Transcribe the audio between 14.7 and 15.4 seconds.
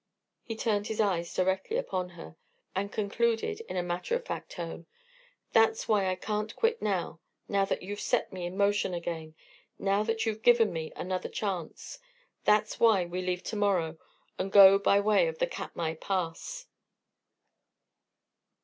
by way of